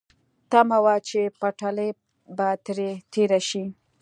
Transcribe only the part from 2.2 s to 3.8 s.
به ترې تېره شي.